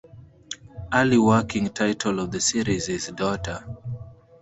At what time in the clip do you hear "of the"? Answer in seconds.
2.21-2.41